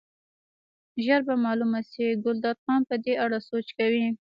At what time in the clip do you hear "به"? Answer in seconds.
1.27-1.35